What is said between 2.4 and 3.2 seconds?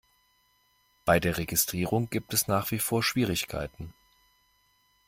nach wie vor